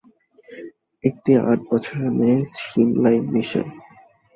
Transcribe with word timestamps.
একটি 1.03 1.31
আট 1.43 1.59
বছরের 1.69 2.09
মেয়ে, 2.17 2.37
সিমলায়, 2.61 3.19
মিশেল। 3.31 3.67